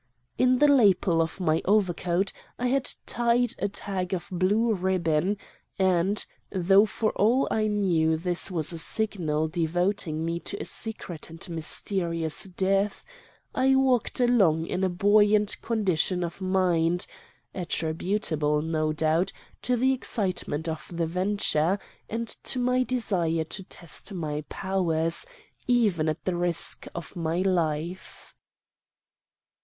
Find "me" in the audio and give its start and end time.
10.25-10.39